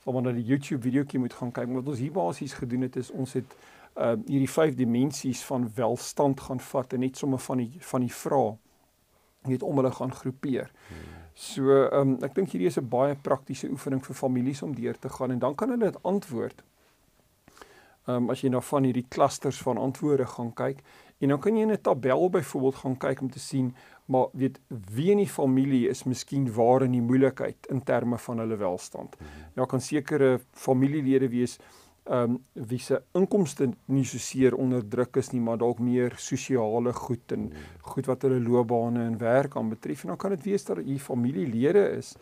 sal 0.08 0.16
maar 0.16 0.30
na 0.30 0.32
die 0.32 0.46
YouTube 0.48 0.86
videoetjie 0.88 1.20
moet 1.20 1.34
gaan 1.36 1.52
kyk. 1.52 1.68
Wat 1.76 1.90
ons 1.92 2.00
hier 2.00 2.14
basies 2.16 2.54
gedoen 2.56 2.86
het 2.88 2.96
is 2.96 3.10
ons 3.12 3.34
het 3.36 3.56
uh, 4.00 4.14
hierdie 4.24 4.48
vyf 4.48 4.78
dimensies 4.80 5.42
van 5.50 5.68
welstand 5.76 6.40
gaan 6.46 6.62
vat 6.64 6.94
en 6.96 7.04
net 7.04 7.20
sommer 7.20 7.42
van 7.44 7.60
die 7.60 7.82
van 7.90 8.06
die 8.06 8.14
vrae 8.14 8.54
net 9.52 9.66
om 9.68 9.82
hulle 9.82 9.92
gaan 9.92 10.14
groepeer. 10.16 10.72
So 11.36 11.76
ehm 11.76 12.00
um, 12.00 12.16
ek 12.24 12.40
dink 12.40 12.56
hierdie 12.56 12.72
is 12.72 12.80
'n 12.80 12.88
baie 12.88 13.16
praktiese 13.16 13.68
oefening 13.68 14.00
vir 14.06 14.16
families 14.16 14.64
om 14.64 14.76
deur 14.76 14.96
te 14.96 15.10
gaan 15.10 15.32
en 15.32 15.40
dan 15.40 15.56
kan 15.56 15.76
hulle 15.76 15.92
dit 15.92 16.04
antwoord. 16.04 16.64
Ehm 18.08 18.16
um, 18.16 18.30
as 18.32 18.42
jy 18.42 18.50
na 18.50 18.62
van 18.62 18.88
hierdie 18.88 19.08
klusters 19.10 19.60
van 19.60 19.78
antwoorde 19.78 20.26
gaan 20.26 20.54
kyk 20.54 20.84
en 21.20 21.30
dan 21.30 21.40
kan 21.40 21.56
jy 21.56 21.62
in 21.62 21.72
'n 21.72 21.82
tabel 21.82 22.30
byvoorbeeld 22.30 22.76
gaan 22.76 22.98
kyk 22.98 23.22
om 23.22 23.30
te 23.30 23.40
sien 23.40 23.76
maar 24.08 24.28
weet 24.32 24.60
wie 24.96 25.12
in 25.12 25.18
die 25.18 25.30
familie 25.30 25.88
is 25.90 26.06
miskien 26.08 26.48
waar 26.54 26.86
in 26.86 26.96
die 26.96 27.04
moeilikheid 27.04 27.68
in 27.72 27.84
terme 27.84 28.18
van 28.18 28.40
hulle 28.40 28.56
welstand. 28.56 29.20
Mhm. 29.20 29.50
Ja, 29.56 29.66
kan 29.66 29.82
sekere 29.82 30.40
familielede 30.52 31.30
wees 31.30 31.60
ehm 32.08 32.38
um, 32.38 32.68
wie 32.70 32.80
se 32.80 33.02
inkomste 33.12 33.70
nie 33.86 34.06
so 34.06 34.18
seer 34.18 34.56
onder 34.56 34.88
druk 34.88 35.18
is 35.18 35.32
nie, 35.34 35.42
maar 35.42 35.58
dalk 35.58 35.80
meer 35.80 36.14
sosiale 36.16 36.94
goed 36.94 37.32
en 37.32 37.50
mhm. 37.50 37.56
goed 37.82 38.06
wat 38.06 38.22
hulle 38.22 38.40
loopbane 38.40 39.04
en 39.04 39.18
werk 39.18 39.56
aan 39.56 39.70
betref. 39.70 40.02
En 40.02 40.08
dan 40.08 40.18
kan 40.18 40.30
dit 40.30 40.44
wees 40.44 40.66
dat 40.66 40.78
hier 40.78 41.00
familielede 41.00 41.90
is 41.98 42.16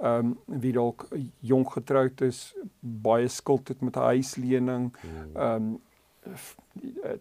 ehm 0.00 0.26
um, 0.26 0.60
wie 0.60 0.72
dalk 0.72 1.08
jonk 1.40 1.72
getroud 1.72 2.20
is, 2.20 2.54
baie 2.80 3.28
skuld 3.28 3.68
het 3.68 3.80
met 3.80 3.96
'n 3.96 4.12
huislening, 4.12 4.92
mhm. 4.92 5.36
ehm 5.36 5.62
um, 5.62 5.80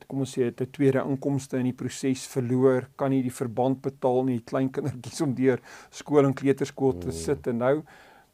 kom 0.07 0.19
ons 0.19 0.33
sê 0.37 0.49
het 0.49 0.61
'n 0.61 0.71
tweede 0.71 1.03
inkomste 1.03 1.57
in 1.57 1.69
die 1.69 1.73
proses 1.73 2.27
verloor, 2.27 2.89
kan 2.95 3.09
nie 3.09 3.21
die 3.23 3.33
verband 3.33 3.81
betaal 3.81 4.23
nie, 4.23 4.41
kleinkindertjies 4.43 5.21
om 5.21 5.33
deur 5.33 5.59
skool 5.89 6.25
en 6.25 6.33
kleuterskool 6.33 6.97
te 6.97 7.07
hmm. 7.07 7.15
sit 7.15 7.47
en 7.47 7.57
nou 7.57 7.83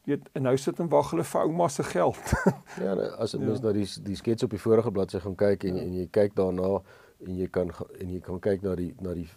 weet 0.06 0.30
en 0.34 0.42
nou 0.42 0.58
sit 0.58 0.80
en 0.80 0.90
wag 0.90 1.12
hulle 1.12 1.24
vir 1.24 1.42
ouma 1.42 1.68
se 1.68 1.84
geld. 1.84 2.34
ja, 2.86 2.94
nou, 2.94 3.08
as 3.18 3.34
jy 3.34 3.40
mens 3.40 3.60
ja. 3.60 3.66
na 3.66 3.72
die 3.74 3.88
die 4.06 4.16
skets 4.16 4.44
op 4.44 4.54
die 4.54 4.62
vorige 4.62 4.92
bladsy 4.92 5.20
gaan 5.20 5.36
kyk 5.36 5.64
en, 5.64 5.76
ja. 5.76 5.84
en 5.84 5.94
jy 5.94 6.08
kyk 6.12 6.36
daarna 6.36 6.82
en 7.26 7.40
jy 7.40 7.48
kan 7.48 7.72
en 8.00 8.14
jy 8.14 8.22
kan 8.22 8.40
kyk 8.40 8.62
na 8.62 8.76
die 8.76 8.94
na 9.02 9.16
die 9.18 9.30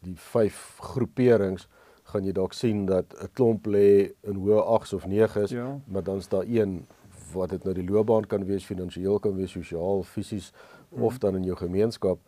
die 0.00 0.16
vyf 0.16 0.80
groeperings 0.80 1.68
gaan 2.10 2.24
jy 2.24 2.32
dalk 2.32 2.54
sien 2.56 2.86
dat 2.86 3.14
'n 3.14 3.28
klomp 3.36 3.66
lê 3.66 4.12
in 4.22 4.40
hoë 4.40 4.62
8s 4.78 4.94
of 4.94 5.04
9s, 5.06 5.52
ja. 5.52 5.80
maar 5.86 6.02
dan's 6.02 6.28
daar 6.28 6.44
een 6.48 6.86
wat 7.32 7.50
dit 7.50 7.64
nou 7.64 7.74
die 7.74 7.86
loopbaan 7.88 8.26
kan 8.26 8.44
wees, 8.44 8.64
finansiëel 8.64 9.18
kan 9.18 9.36
wees, 9.36 9.50
sosiaal, 9.50 10.02
fisies 10.02 10.52
mm. 10.52 11.02
of 11.02 11.18
dan 11.18 11.36
in 11.36 11.44
jou 11.44 11.56
gemeenskap 11.56 12.18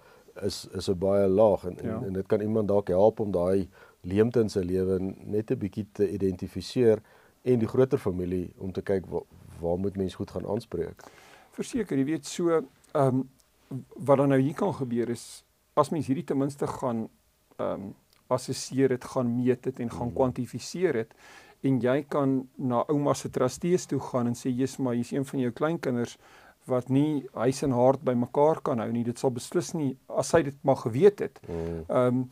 is 0.42 0.66
is 0.74 0.88
'n 0.88 0.98
baie 0.98 1.28
laag 1.28 1.64
en, 1.64 1.76
ja. 1.82 1.96
en 1.96 2.04
en 2.04 2.12
dit 2.12 2.26
kan 2.26 2.40
iemand 2.40 2.68
dalk 2.68 2.88
help 2.88 3.20
om 3.20 3.30
daai 3.30 3.68
leemte 4.00 4.40
in 4.40 4.48
sy 4.48 4.60
lewe 4.60 4.98
net 5.24 5.50
'n 5.50 5.58
bietjie 5.58 5.86
te 5.92 6.10
identifiseer 6.10 7.02
en 7.42 7.58
die 7.58 7.68
groter 7.68 7.98
familie 7.98 8.52
om 8.58 8.72
te 8.72 8.82
kyk 8.82 9.06
waar, 9.06 9.26
waar 9.60 9.78
moet 9.78 9.96
mens 9.96 10.14
goed 10.14 10.30
gaan 10.30 10.46
aanspreek. 10.46 11.02
Verseker, 11.50 11.98
jy 11.98 12.04
weet 12.04 12.26
so 12.26 12.50
ehm 12.50 12.66
um, 12.94 13.28
wat 13.96 14.18
dan 14.18 14.28
nou 14.28 14.40
hier 14.40 14.54
kan 14.54 14.74
gebeur 14.74 15.08
is 15.08 15.44
as 15.74 15.90
mens 15.90 16.06
hierdie 16.06 16.24
ten 16.24 16.38
minste 16.38 16.66
gaan 16.66 17.08
ehm 17.56 17.80
um, 17.80 17.94
assesseer 18.32 18.88
dit, 18.88 19.04
gaan 19.04 19.36
meet 19.36 19.62
dit 19.62 19.80
en 19.80 19.90
gaan 19.90 20.08
mm. 20.08 20.14
kwantifiseer 20.14 20.92
dit 20.92 21.14
en 21.62 21.80
jy 21.80 22.02
kan 22.08 22.48
na 22.58 22.84
ouma 22.88 23.14
se 23.14 23.30
trustees 23.30 23.86
toe 23.86 24.00
gaan 24.00 24.26
en 24.26 24.34
sê 24.34 24.50
jy's 24.50 24.78
maar 24.78 24.94
hier's 24.94 25.12
een 25.12 25.24
van 25.24 25.40
jou 25.40 25.52
kleinkinders 25.52 26.16
wat 26.66 26.88
nie 26.88 27.24
huis 27.34 27.62
en 27.62 27.74
hart 27.74 28.02
bymekaar 28.06 28.60
kan 28.62 28.78
hou 28.78 28.90
nie. 28.92 29.04
Dit 29.04 29.18
sal 29.18 29.30
beslis 29.34 29.72
nie 29.74 29.96
as 30.08 30.30
hy 30.32 30.42
dit 30.42 30.58
maar 30.62 30.76
geweet 30.76 31.18
het. 31.18 31.40
Mm. 31.48 31.84
ehm 31.88 32.06
um, 32.06 32.24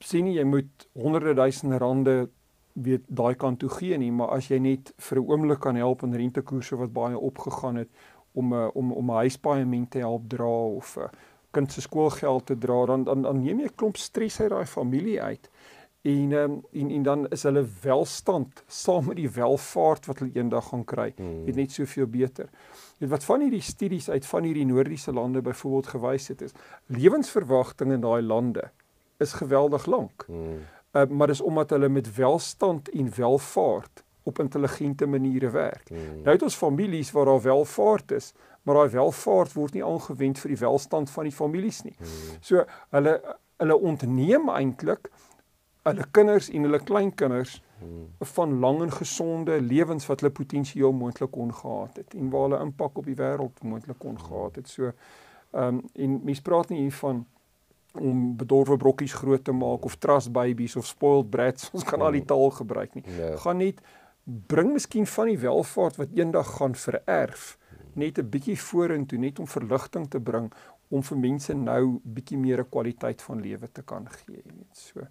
sien 0.00 0.30
jy 0.32 0.44
moet 0.48 0.86
honderde 0.96 1.34
duisende 1.36 1.78
rande 1.78 2.14
weet 2.72 3.02
daai 3.08 3.34
kant 3.34 3.58
toe 3.60 3.68
gee 3.68 3.98
nie 3.98 4.10
maar 4.12 4.30
as 4.36 4.48
jy 4.48 4.58
net 4.58 4.92
vir 4.96 5.18
'n 5.20 5.26
oomblik 5.28 5.60
kan 5.60 5.76
help 5.76 6.02
in 6.02 6.14
rentekoerse 6.14 6.76
wat 6.76 6.92
baie 6.92 7.18
opgegaan 7.18 7.76
het 7.76 7.90
om 8.32 8.54
'n 8.54 8.56
uh, 8.56 8.70
om 8.74 8.92
om 8.92 9.10
'n 9.10 9.20
huispaaiement 9.24 9.90
te 9.90 9.98
help 9.98 10.28
dra 10.28 10.56
of 10.80 10.96
'n 10.96 11.00
uh, 11.00 11.08
kind 11.50 11.72
se 11.72 11.80
skoolgeld 11.80 12.46
te 12.46 12.58
dra 12.58 12.86
dan 12.86 13.04
dan, 13.04 13.22
dan 13.22 13.42
neem 13.42 13.60
jy 13.60 13.66
'n 13.66 13.74
klomp 13.76 13.96
stres 13.96 14.40
uit 14.40 14.50
daai 14.50 14.66
familie 14.66 15.22
uit 15.22 15.50
en 16.02 16.32
um, 16.32 16.64
en 16.72 16.90
en 16.90 17.02
dan 17.02 17.28
is 17.28 17.42
hulle 17.42 17.64
welstand 17.82 18.62
saam 18.66 19.06
met 19.06 19.16
die 19.16 19.30
welvaart 19.30 20.06
wat 20.06 20.18
hulle 20.18 20.32
eendag 20.34 20.68
gaan 20.68 20.84
kry 20.84 21.12
hmm. 21.16 21.46
het 21.46 21.56
net 21.56 21.72
soveel 21.72 22.06
beter. 22.06 22.48
Weet 22.98 23.10
wat 23.10 23.24
van 23.24 23.44
hierdie 23.44 23.64
studies 23.64 24.08
uit 24.08 24.26
van 24.26 24.48
hierdie 24.48 24.66
noordiese 24.66 25.12
lande 25.12 25.42
byvoorbeeld 25.44 25.86
gewys 25.86 26.28
het 26.28 26.40
is 26.42 26.56
lewensverwagting 26.86 27.92
in 27.92 28.00
daai 28.00 28.22
lande 28.22 28.70
is 29.20 29.32
geweldig 29.32 29.86
lank. 29.86 30.24
Hmm. 30.26 30.62
Uh, 30.92 31.06
maar 31.06 31.26
dis 31.26 31.40
omdat 31.40 31.70
hulle 31.70 31.88
met 31.88 32.14
welstand 32.14 32.88
en 32.88 33.12
welvaart 33.16 34.04
op 34.22 34.38
intelligente 34.38 35.06
maniere 35.06 35.50
werk. 35.50 35.88
Hmm. 35.88 36.22
Nou 36.22 36.32
het 36.34 36.42
ons 36.42 36.56
families 36.56 37.10
waar 37.10 37.24
daar 37.24 37.42
welvaart 37.42 38.10
is, 38.10 38.32
maar 38.62 38.74
daai 38.74 38.88
welvaart 38.88 39.52
word 39.52 39.76
nie 39.76 39.84
aangewend 39.84 40.38
vir 40.38 40.54
die 40.54 40.60
welstand 40.64 41.10
van 41.10 41.28
die 41.28 41.36
families 41.36 41.82
nie. 41.84 41.94
Hmm. 41.98 42.40
So 42.40 42.64
hulle 42.96 43.20
hulle 43.60 43.76
ontneem 43.76 44.48
eintlik 44.48 45.10
hulle 45.82 46.06
kinders 46.10 46.50
en 46.50 46.66
hulle 46.68 46.80
kleinkinders 46.84 47.62
hmm. 47.78 48.06
van 48.34 48.58
lang 48.58 48.82
en 48.82 48.92
gesonde 48.92 49.60
lewens 49.60 50.06
wat 50.06 50.20
hulle 50.20 50.32
potensieel 50.32 50.92
moontlik 50.92 51.30
kon 51.30 51.52
gehad 51.54 51.96
het 51.96 52.14
en 52.14 52.30
waar 52.30 52.48
hulle 52.48 52.62
impak 52.66 52.98
op 52.98 53.08
die 53.08 53.16
wêreld 53.16 53.62
moontlik 53.62 53.98
kon 53.98 54.18
gehad 54.20 54.60
het. 54.60 54.68
So 54.68 54.92
ehm 55.50 55.80
um, 55.80 55.84
en 55.94 56.20
mense 56.24 56.42
praat 56.42 56.68
nie 56.70 56.84
hier 56.84 56.98
van 57.00 57.24
om 57.98 58.36
bedorwe 58.38 58.76
brokkies 58.76 59.16
groot 59.18 59.44
te 59.44 59.52
maak 59.52 59.84
of 59.84 59.96
trust 59.98 60.30
babies 60.32 60.76
of 60.76 60.86
spoiled 60.86 61.30
brats. 61.30 61.70
Ons 61.74 61.84
kan 61.84 62.00
al 62.00 62.14
die 62.14 62.20
hmm. 62.20 62.28
taal 62.28 62.50
gebruik 62.50 62.94
nie. 62.94 63.04
Nee. 63.16 63.36
Gaan 63.36 63.56
net 63.56 63.80
bring 64.24 64.72
miskien 64.72 65.06
van 65.06 65.26
die 65.26 65.38
welvaart 65.38 65.96
wat 65.96 66.12
eendag 66.14 66.56
gaan 66.56 66.74
vererf 66.74 67.56
net 67.94 68.18
'n 68.18 68.28
bietjie 68.30 68.58
vorentoe 68.58 69.18
net 69.18 69.38
om 69.38 69.46
verligting 69.46 70.08
te 70.10 70.20
bring 70.20 70.52
om 70.90 71.02
vir 71.06 71.18
mense 71.18 71.54
nou 71.54 72.00
bietjie 72.04 72.38
meer 72.38 72.60
'n 72.60 72.70
kwaliteit 72.70 73.22
van 73.22 73.40
lewe 73.40 73.68
te 73.72 73.82
kan 73.82 74.06
gee, 74.08 74.42
jy 74.44 74.54
weet. 74.56 74.76
So 74.76 75.06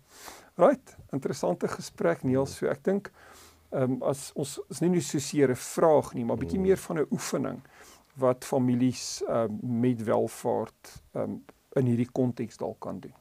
Right, 0.59 0.98
interessante 1.12 1.67
gesprek 1.67 2.24
Niels. 2.24 2.57
So 2.57 2.67
ek 2.67 2.83
dink 2.83 3.12
ehm 3.71 3.91
um, 3.91 4.03
as 4.03 4.31
ons 4.36 4.57
is 4.69 4.81
nie 4.81 4.89
net 4.89 5.03
so 5.03 5.19
seer 5.19 5.51
'n 5.51 5.55
vraag 5.55 6.13
nie, 6.13 6.25
maar 6.25 6.38
bietjie 6.38 6.57
mm. 6.57 6.67
meer 6.67 6.77
van 6.77 7.00
'n 7.00 7.07
oefening 7.12 7.62
wat 8.17 8.45
families 8.45 9.24
ehm 9.27 9.59
um, 9.63 9.79
met 9.79 10.03
welvaart 10.03 11.01
ehm 11.13 11.24
um, 11.24 11.43
in 11.75 11.86
hierdie 11.86 12.12
konteks 12.12 12.57
dalk 12.57 12.79
kan 12.79 13.00
doen. 13.00 13.13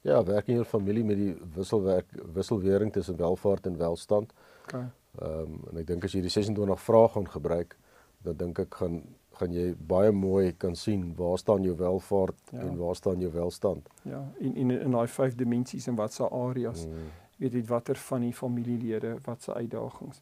Ja, 0.00 0.22
werk 0.24 0.48
in 0.48 0.60
'n 0.60 0.64
familie 0.64 1.04
met 1.04 1.16
die 1.16 1.36
wisselwerk 1.54 2.06
wisselwering 2.32 2.92
tussen 2.92 3.16
welvaart 3.16 3.66
en 3.66 3.76
welstand. 3.76 4.32
Okay. 4.64 4.88
Ehm 5.18 5.40
um, 5.40 5.60
en 5.70 5.76
ek 5.76 5.86
dink 5.86 6.04
as 6.04 6.12
jy 6.12 6.20
die 6.20 6.30
26 6.30 6.80
vrae 6.80 7.08
gaan 7.08 7.28
gebruik, 7.28 7.76
dan 8.22 8.36
dink 8.36 8.58
ek 8.58 8.74
gaan 8.74 9.02
gaan 9.36 9.52
jy 9.52 9.74
baie 9.88 10.12
mooi 10.12 10.52
kan 10.56 10.76
sien 10.76 11.12
waar 11.16 11.38
staan 11.38 11.64
jou 11.66 11.76
welvaart 11.76 12.52
ja. 12.52 12.60
en 12.64 12.76
waar 12.80 12.96
staan 12.96 13.20
jou 13.20 13.32
welstand. 13.32 13.88
Ja, 14.02 14.22
in 14.38 14.56
in 14.56 14.70
in 14.70 14.96
daai 14.96 15.08
vyf 15.08 15.34
dimensies 15.34 15.86
en 15.86 15.94
wat 15.94 16.12
se 16.12 16.28
areas. 16.28 16.86
Mm. 16.86 17.10
Weet 17.36 17.52
jy 17.52 17.64
watter 17.68 17.96
van 17.96 18.24
die 18.24 18.32
familielede 18.32 19.16
wat 19.24 19.42
se 19.42 19.54
uitdagings. 19.54 20.20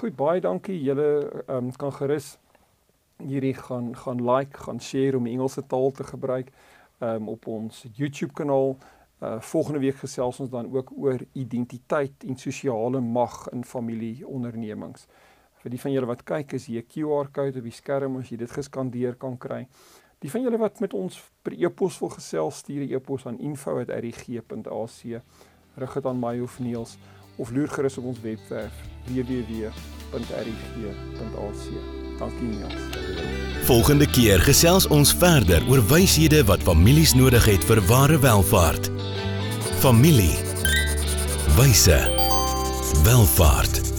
Goed, 0.00 0.16
baie 0.16 0.40
dankie. 0.40 0.82
Julle 0.82 1.08
um, 1.48 1.72
kan 1.76 1.92
gerus 1.92 2.36
hierdie 3.22 3.54
gaan 3.54 3.96
gaan 3.96 4.24
like, 4.24 4.58
gaan 4.58 4.80
share 4.80 5.16
om 5.16 5.26
Engelse 5.26 5.66
taal 5.66 5.90
te 5.90 6.04
gebruik 6.04 6.52
um, 6.98 7.28
op 7.28 7.46
ons 7.46 7.84
YouTube 7.94 8.32
kanaal. 8.32 8.76
Uh, 9.22 9.36
volgende 9.40 9.78
week 9.78 9.96
gesels 10.02 10.40
ons 10.40 10.50
dan 10.50 10.66
ook 10.72 10.90
oor 10.98 11.20
identiteit 11.32 12.24
en 12.26 12.36
sosiale 12.36 13.00
mag 13.00 13.48
in 13.52 13.64
familieondernemings 13.64 15.06
Vir 15.62 15.70
die 15.70 15.78
van 15.78 15.92
julle 15.94 16.06
wat 16.10 16.24
kyk, 16.26 16.52
is 16.58 16.66
hier 16.66 16.82
'n 16.82 16.88
QR-kode 16.90 17.58
op 17.58 17.64
die 17.64 17.70
skerm 17.70 18.16
as 18.18 18.30
jy 18.30 18.36
dit 18.36 18.50
geskandeer 18.50 19.14
kan 19.14 19.38
kry. 19.38 19.68
Die 20.18 20.30
van 20.30 20.42
julle 20.42 20.58
wat 20.58 20.80
met 20.80 20.92
ons 20.94 21.20
per 21.42 21.52
e-pos 21.52 21.98
wil 22.00 22.08
gesels, 22.08 22.56
stuur 22.56 22.82
'n 22.82 22.92
e-pos 22.94 23.26
aan 23.26 23.38
info@rg.ac. 23.38 25.20
Rig 25.74 25.92
dit 25.94 26.06
aan 26.06 26.20
my 26.20 26.40
of 26.40 26.58
Niels 26.58 26.98
of 27.36 27.50
loer 27.50 27.68
gerus 27.68 27.98
op 27.98 28.04
ons 28.04 28.20
webwerf 28.20 28.72
www.rg.ac. 29.06 29.72
Dankie 32.18 32.48
Niels. 32.48 32.74
Volgende 33.62 34.06
keer 34.10 34.40
gesels 34.40 34.86
ons 34.86 35.14
verder 35.14 35.62
oor 35.68 35.82
wyshede 35.86 36.44
wat 36.44 36.62
families 36.62 37.14
nodig 37.14 37.44
het 37.44 37.64
vir 37.64 37.80
ware 37.86 38.18
welvaart. 38.18 38.90
Familie. 39.78 40.36
Wyse. 41.56 41.98
Welvaart. 43.04 43.91